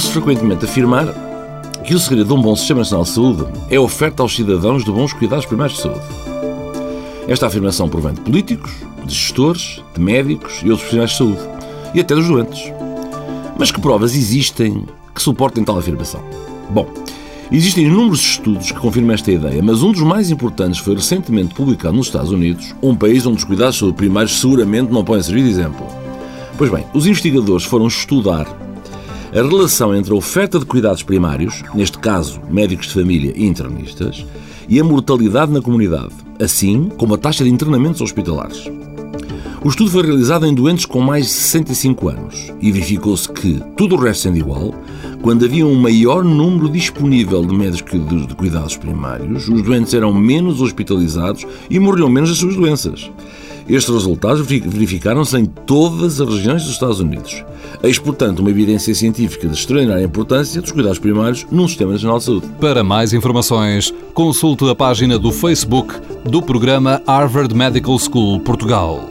Ouve-se 0.00 0.14
frequentemente 0.14 0.64
afirmar 0.64 1.12
que 1.84 1.94
o 1.94 2.00
segredo 2.00 2.28
de 2.28 2.32
um 2.32 2.40
bom 2.40 2.56
Sistema 2.56 2.78
Nacional 2.78 3.04
de 3.04 3.10
Saúde 3.10 3.44
é 3.68 3.76
a 3.76 3.82
oferta 3.82 4.22
aos 4.22 4.34
cidadãos 4.34 4.82
de 4.82 4.90
bons 4.90 5.12
cuidados 5.12 5.44
primários 5.44 5.76
de 5.76 5.82
saúde. 5.82 6.00
Esta 7.28 7.48
afirmação 7.48 7.86
provém 7.86 8.14
de 8.14 8.22
políticos, 8.22 8.72
de 9.04 9.14
gestores, 9.14 9.84
de 9.94 10.00
médicos 10.00 10.62
e 10.62 10.70
outros 10.70 10.88
profissionais 10.88 11.10
de 11.10 11.16
saúde, 11.18 11.40
e 11.92 12.00
até 12.00 12.14
dos 12.14 12.26
doentes. 12.26 12.72
Mas 13.58 13.70
que 13.70 13.78
provas 13.78 14.14
existem 14.14 14.86
que 15.14 15.20
suportem 15.20 15.62
tal 15.62 15.76
afirmação? 15.76 16.22
Bom, 16.70 16.88
existem 17.52 17.84
inúmeros 17.84 18.20
estudos 18.20 18.72
que 18.72 18.80
confirmam 18.80 19.12
esta 19.12 19.30
ideia, 19.30 19.62
mas 19.62 19.82
um 19.82 19.92
dos 19.92 20.00
mais 20.00 20.30
importantes 20.30 20.80
foi 20.80 20.94
recentemente 20.94 21.54
publicado 21.54 21.94
nos 21.94 22.06
Estados 22.06 22.30
Unidos, 22.30 22.74
um 22.82 22.96
país 22.96 23.26
onde 23.26 23.36
os 23.36 23.44
cuidados 23.44 23.74
de 23.74 23.80
saúde 23.80 23.98
primários 23.98 24.40
seguramente 24.40 24.90
não 24.90 25.04
podem 25.04 25.22
servir 25.22 25.42
de 25.42 25.50
exemplo. 25.50 25.86
Pois 26.56 26.70
bem, 26.70 26.86
os 26.94 27.06
investigadores 27.06 27.66
foram 27.66 27.86
estudar 27.86 28.46
a 29.32 29.42
relação 29.42 29.94
entre 29.94 30.12
a 30.12 30.16
oferta 30.16 30.58
de 30.58 30.66
cuidados 30.66 31.02
primários, 31.02 31.62
neste 31.72 31.98
caso 31.98 32.40
médicos 32.50 32.88
de 32.88 32.94
família 32.94 33.32
e 33.36 33.46
internistas, 33.46 34.26
e 34.68 34.80
a 34.80 34.84
mortalidade 34.84 35.52
na 35.52 35.62
comunidade, 35.62 36.12
assim 36.40 36.88
como 36.96 37.14
a 37.14 37.18
taxa 37.18 37.44
de 37.44 37.50
internamentos 37.50 38.00
hospitalares. 38.00 38.68
O 39.62 39.68
estudo 39.68 39.90
foi 39.90 40.02
realizado 40.02 40.46
em 40.46 40.54
doentes 40.54 40.86
com 40.86 41.00
mais 41.00 41.26
de 41.26 41.32
65 41.32 42.08
anos 42.08 42.52
e 42.60 42.72
verificou-se 42.72 43.30
que, 43.30 43.62
tudo 43.76 43.94
o 43.94 43.98
resto 43.98 44.22
sendo 44.22 44.38
igual, 44.38 44.74
quando 45.20 45.44
havia 45.44 45.66
um 45.66 45.74
maior 45.74 46.24
número 46.24 46.68
disponível 46.68 47.44
de 47.44 47.54
médicos 47.54 48.26
de 48.26 48.34
cuidados 48.34 48.76
primários, 48.76 49.48
os 49.48 49.62
doentes 49.62 49.92
eram 49.92 50.14
menos 50.14 50.62
hospitalizados 50.62 51.46
e 51.68 51.78
morriam 51.78 52.08
menos 52.08 52.30
das 52.30 52.38
suas 52.38 52.56
doenças. 52.56 53.10
Estes 53.70 53.94
resultados 53.94 54.44
verificaram-se 54.44 55.38
em 55.38 55.44
todas 55.44 56.20
as 56.20 56.28
regiões 56.28 56.64
dos 56.64 56.72
Estados 56.72 56.98
Unidos. 56.98 57.44
Eis, 57.82 57.98
portanto, 58.00 58.40
uma 58.40 58.50
evidência 58.50 58.92
científica 58.94 59.46
de 59.46 59.54
extraordinária 59.54 60.04
importância 60.04 60.60
dos 60.60 60.72
cuidados 60.72 60.98
primários 60.98 61.46
num 61.52 61.68
Sistema 61.68 61.92
Nacional 61.92 62.18
de 62.18 62.24
Saúde. 62.24 62.46
Para 62.60 62.82
mais 62.82 63.12
informações, 63.12 63.94
consulte 64.12 64.68
a 64.68 64.74
página 64.74 65.18
do 65.18 65.30
Facebook 65.30 65.94
do 66.24 66.42
programa 66.42 67.00
Harvard 67.06 67.54
Medical 67.54 67.96
School 67.98 68.40
Portugal. 68.40 69.09